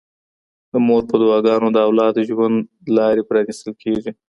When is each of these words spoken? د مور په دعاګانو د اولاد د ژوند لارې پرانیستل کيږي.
د 0.71 0.73
مور 0.87 1.03
په 1.09 1.15
دعاګانو 1.21 1.67
د 1.71 1.77
اولاد 1.87 2.11
د 2.15 2.19
ژوند 2.29 2.55
لارې 2.97 3.27
پرانیستل 3.29 3.71
کيږي. 3.83 4.11